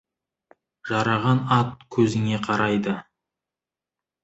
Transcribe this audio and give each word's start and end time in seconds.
Жараған 0.91 1.43
ат 1.59 1.85
көзіңе 1.97 2.41
қарайды. 2.49 2.99